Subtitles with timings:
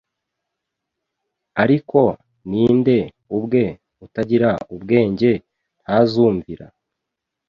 [1.63, 1.99] Ariko
[2.49, 2.97] ninde
[3.37, 3.63] ubwe
[4.05, 5.31] utagira ubwenge
[5.81, 6.65] ntazumvira